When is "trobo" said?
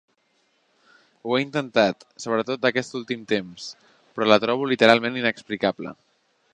4.47-4.71